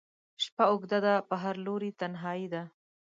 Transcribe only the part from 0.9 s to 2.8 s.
ده په هر لوري تنهایي ده